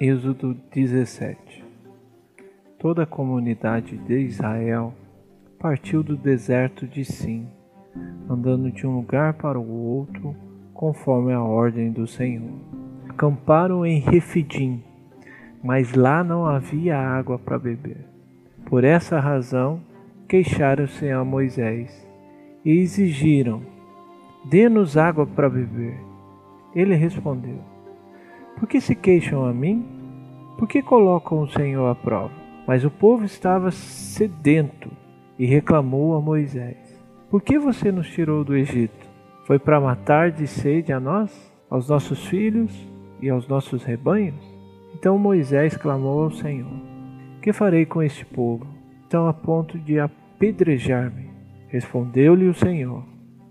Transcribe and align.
Êxodo 0.00 0.56
17 0.72 1.64
Toda 2.80 3.04
a 3.04 3.06
comunidade 3.06 3.96
de 3.96 4.18
Israel 4.18 4.92
partiu 5.56 6.02
do 6.02 6.16
deserto 6.16 6.84
de 6.84 7.04
Sim, 7.04 7.46
andando 8.28 8.72
de 8.72 8.84
um 8.88 8.96
lugar 8.96 9.34
para 9.34 9.56
o 9.56 9.70
outro, 9.70 10.34
conforme 10.74 11.32
a 11.32 11.40
ordem 11.40 11.92
do 11.92 12.08
Senhor. 12.08 12.58
Acamparam 13.08 13.86
em 13.86 14.00
Refidim, 14.00 14.82
mas 15.62 15.94
lá 15.94 16.24
não 16.24 16.44
havia 16.44 16.98
água 16.98 17.38
para 17.38 17.56
beber. 17.56 18.04
Por 18.66 18.82
essa 18.82 19.20
razão, 19.20 19.80
queixaram-se 20.28 21.08
a 21.08 21.22
Moisés 21.24 22.04
e 22.64 22.80
exigiram: 22.80 23.62
Dê-nos 24.44 24.96
água 24.96 25.24
para 25.24 25.48
beber. 25.48 25.96
Ele 26.74 26.96
respondeu: 26.96 27.73
por 28.58 28.68
que 28.68 28.80
se 28.80 28.94
queixam 28.94 29.44
a 29.44 29.52
mim? 29.52 29.84
Por 30.58 30.68
que 30.68 30.82
colocam 30.82 31.40
o 31.40 31.48
Senhor 31.48 31.86
à 31.86 31.94
prova? 31.94 32.32
Mas 32.66 32.84
o 32.84 32.90
povo 32.90 33.24
estava 33.24 33.70
sedento 33.70 34.90
e 35.38 35.44
reclamou 35.44 36.16
a 36.16 36.20
Moisés: 36.20 36.76
Por 37.30 37.42
que 37.42 37.58
você 37.58 37.90
nos 37.90 38.08
tirou 38.08 38.44
do 38.44 38.56
Egito? 38.56 39.08
Foi 39.46 39.58
para 39.58 39.80
matar 39.80 40.30
de 40.30 40.46
sede 40.46 40.92
a 40.92 41.00
nós, 41.00 41.52
aos 41.68 41.88
nossos 41.88 42.26
filhos 42.26 42.72
e 43.20 43.28
aos 43.28 43.46
nossos 43.46 43.84
rebanhos? 43.84 44.42
Então 44.94 45.18
Moisés 45.18 45.76
clamou 45.76 46.22
ao 46.22 46.30
Senhor: 46.30 46.80
Que 47.42 47.52
farei 47.52 47.84
com 47.84 48.02
este 48.02 48.24
povo? 48.24 48.66
Estão 49.02 49.28
a 49.28 49.34
ponto 49.34 49.78
de 49.78 49.98
apedrejar-me. 49.98 51.30
Respondeu-lhe 51.68 52.48
o 52.48 52.54
Senhor: 52.54 53.04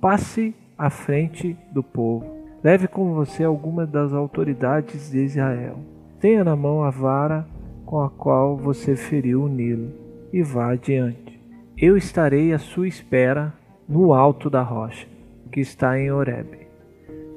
Passe 0.00 0.54
à 0.78 0.90
frente 0.90 1.56
do 1.72 1.82
povo 1.82 2.39
Leve 2.62 2.86
com 2.86 3.14
você 3.14 3.42
alguma 3.42 3.86
das 3.86 4.12
autoridades 4.12 5.10
de 5.10 5.18
Israel. 5.18 5.78
Tenha 6.20 6.44
na 6.44 6.54
mão 6.54 6.82
a 6.82 6.90
vara 6.90 7.46
com 7.86 8.00
a 8.02 8.10
qual 8.10 8.56
você 8.56 8.94
feriu 8.94 9.44
o 9.44 9.48
Nilo 9.48 9.90
e 10.30 10.42
vá 10.42 10.72
adiante. 10.72 11.40
Eu 11.76 11.96
estarei 11.96 12.52
à 12.52 12.58
sua 12.58 12.86
espera 12.86 13.54
no 13.88 14.12
alto 14.12 14.50
da 14.50 14.62
rocha, 14.62 15.06
que 15.50 15.60
está 15.60 15.98
em 15.98 16.12
Horebe. 16.12 16.66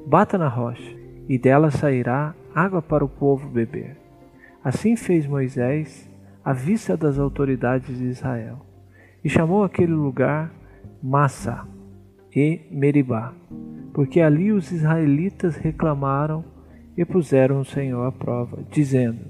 Bata 0.06 0.36
na 0.36 0.48
rocha, 0.48 0.94
e 1.26 1.38
dela 1.38 1.70
sairá 1.70 2.34
água 2.54 2.82
para 2.82 3.02
o 3.02 3.08
povo 3.08 3.48
beber. 3.48 3.96
Assim 4.62 4.94
fez 4.94 5.26
Moisés 5.26 6.08
à 6.44 6.52
vista 6.52 6.98
das 6.98 7.18
autoridades 7.18 7.96
de 7.96 8.04
Israel, 8.04 8.58
e 9.24 9.30
chamou 9.30 9.64
aquele 9.64 9.94
lugar 9.94 10.52
Massa 11.02 11.66
e 12.36 12.60
Meribá, 12.70 13.32
porque 13.94 14.20
ali 14.20 14.50
os 14.50 14.72
israelitas 14.72 15.56
reclamaram 15.56 16.44
e 16.96 17.04
puseram 17.04 17.60
o 17.60 17.64
Senhor 17.64 18.04
à 18.04 18.12
prova, 18.12 18.58
dizendo: 18.68 19.20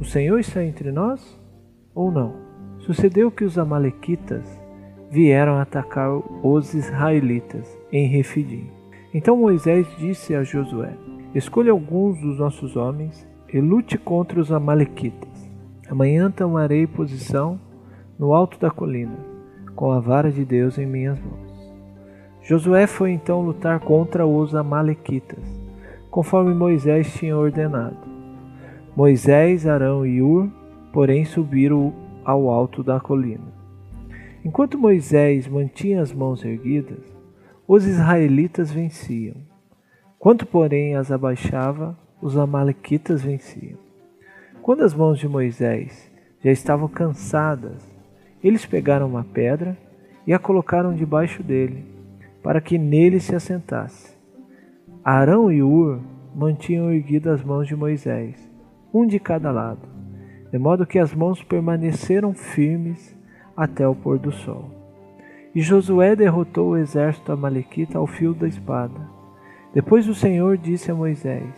O 0.00 0.04
Senhor 0.04 0.38
está 0.38 0.64
entre 0.64 0.92
nós 0.92 1.38
ou 1.94 2.10
não? 2.10 2.34
Sucedeu 2.78 3.30
que 3.30 3.44
os 3.44 3.58
amalequitas 3.58 4.48
vieram 5.10 5.58
atacar 5.58 6.10
os 6.44 6.72
israelitas 6.74 7.76
em 7.90 8.06
Refidim. 8.06 8.70
Então 9.12 9.36
Moisés 9.36 9.86
disse 9.98 10.32
a 10.32 10.44
Josué: 10.44 10.96
Escolha 11.34 11.72
alguns 11.72 12.20
dos 12.20 12.38
nossos 12.38 12.76
homens 12.76 13.26
e 13.52 13.60
lute 13.60 13.98
contra 13.98 14.40
os 14.40 14.52
amalequitas. 14.52 15.50
Amanhã 15.90 16.30
tomarei 16.30 16.86
posição 16.86 17.60
no 18.16 18.32
alto 18.32 18.60
da 18.60 18.70
colina, 18.70 19.18
com 19.74 19.90
a 19.90 19.98
vara 19.98 20.30
de 20.30 20.44
Deus 20.44 20.78
em 20.78 20.86
minhas 20.86 21.18
mãos. 21.18 21.47
Josué 22.42 22.86
foi 22.86 23.12
então 23.12 23.42
lutar 23.42 23.80
contra 23.80 24.26
os 24.26 24.54
Amalequitas, 24.54 25.44
conforme 26.10 26.54
Moisés 26.54 27.12
tinha 27.12 27.36
ordenado. 27.36 27.96
Moisés, 28.96 29.66
Arão 29.66 30.06
e 30.06 30.22
Ur, 30.22 30.48
porém, 30.92 31.24
subiram 31.24 31.92
ao 32.24 32.48
alto 32.48 32.82
da 32.82 32.98
colina. 32.98 33.52
Enquanto 34.44 34.78
Moisés 34.78 35.46
mantinha 35.46 36.00
as 36.00 36.12
mãos 36.12 36.44
erguidas, 36.44 37.04
os 37.66 37.84
israelitas 37.84 38.70
venciam. 38.70 39.36
Quanto, 40.18 40.46
porém, 40.46 40.96
as 40.96 41.12
abaixava, 41.12 41.98
os 42.20 42.36
Amalequitas 42.36 43.22
venciam. 43.22 43.78
Quando 44.62 44.82
as 44.82 44.94
mãos 44.94 45.18
de 45.18 45.28
Moisés 45.28 46.10
já 46.42 46.50
estavam 46.50 46.88
cansadas, 46.88 47.86
eles 48.42 48.64
pegaram 48.64 49.06
uma 49.06 49.24
pedra 49.24 49.76
e 50.26 50.32
a 50.32 50.38
colocaram 50.38 50.94
debaixo 50.94 51.42
dele 51.42 51.97
para 52.42 52.60
que 52.60 52.78
nele 52.78 53.20
se 53.20 53.34
assentasse. 53.34 54.16
Arão 55.04 55.50
e 55.50 55.62
Ur 55.62 56.00
mantinham 56.34 56.92
erguidas 56.92 57.40
as 57.40 57.44
mãos 57.44 57.66
de 57.66 57.74
Moisés, 57.74 58.36
um 58.92 59.06
de 59.06 59.18
cada 59.18 59.50
lado, 59.50 59.88
de 60.50 60.58
modo 60.58 60.86
que 60.86 60.98
as 60.98 61.14
mãos 61.14 61.42
permaneceram 61.42 62.32
firmes 62.34 63.16
até 63.56 63.86
o 63.86 63.94
pôr 63.94 64.18
do 64.18 64.30
sol. 64.30 64.70
E 65.54 65.60
Josué 65.60 66.14
derrotou 66.14 66.70
o 66.70 66.76
exército 66.76 67.32
amalequita 67.32 67.98
ao 67.98 68.06
fio 68.06 68.34
da 68.34 68.46
espada. 68.46 69.00
Depois 69.74 70.08
o 70.08 70.14
Senhor 70.14 70.56
disse 70.56 70.90
a 70.90 70.94
Moisés: 70.94 71.52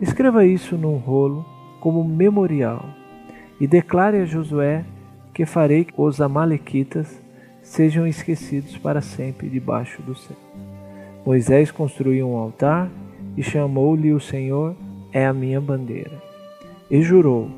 Escreva 0.00 0.46
isso 0.46 0.76
num 0.76 0.96
rolo 0.96 1.44
como 1.80 2.02
memorial, 2.02 2.84
e 3.60 3.66
declare 3.66 4.18
a 4.18 4.24
Josué 4.24 4.84
que 5.34 5.44
farei 5.44 5.86
os 5.96 6.20
amalequitas 6.20 7.22
sejam 7.66 8.06
esquecidos 8.06 8.78
para 8.78 9.00
sempre 9.00 9.48
debaixo 9.48 10.00
do 10.00 10.14
céu. 10.14 10.36
Moisés 11.24 11.72
construiu 11.72 12.28
um 12.28 12.36
altar 12.36 12.88
e 13.36 13.42
chamou-lhe 13.42 14.12
o 14.12 14.20
Senhor 14.20 14.76
é 15.12 15.26
a 15.26 15.32
minha 15.32 15.60
bandeira. 15.60 16.22
E 16.88 17.02
jurou: 17.02 17.50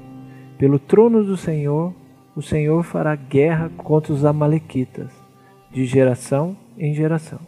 pelo 0.59 0.79
trono 0.79 1.23
do 1.23 1.37
Senhor, 1.37 1.93
o 2.35 2.41
Senhor 2.41 2.83
fará 2.83 3.15
guerra 3.15 3.71
contra 3.77 4.13
os 4.13 4.25
amalequitas, 4.25 5.13
de 5.71 5.85
geração 5.85 6.57
em 6.79 6.95
geração. 6.95 7.41